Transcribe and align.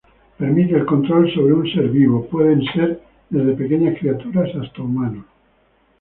Permite 0.39 0.73
el 0.77 0.83
control 0.87 1.31
sobre 1.31 1.53
un 1.53 1.67
ser 1.71 1.87
vivo, 1.91 2.25
pueden 2.25 2.63
ser 2.73 3.03
desde 3.29 3.53
pequeñas 3.53 3.99
criaturas 3.99 4.49
hasta 4.55 4.81
humanos. 4.81 5.25